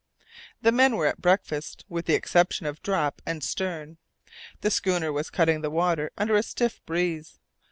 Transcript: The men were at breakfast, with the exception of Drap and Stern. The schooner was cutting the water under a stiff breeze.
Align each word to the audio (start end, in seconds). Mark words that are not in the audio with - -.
The 0.63 0.71
men 0.71 0.95
were 0.97 1.05
at 1.05 1.21
breakfast, 1.21 1.85
with 1.87 2.07
the 2.07 2.15
exception 2.15 2.65
of 2.65 2.81
Drap 2.81 3.21
and 3.23 3.43
Stern. 3.43 3.99
The 4.61 4.71
schooner 4.71 5.13
was 5.13 5.29
cutting 5.29 5.61
the 5.61 5.69
water 5.69 6.09
under 6.17 6.35
a 6.35 6.41
stiff 6.41 6.83
breeze. 6.87 7.37